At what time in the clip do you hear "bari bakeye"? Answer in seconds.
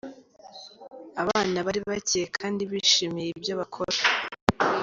1.65-2.25